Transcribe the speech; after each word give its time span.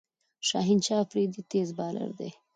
شاهین 0.49 0.79
شاه 0.85 0.99
آفريدي 1.03 1.41
تېز 1.51 1.69
بالر 1.77 2.09
دئ. 2.19 2.31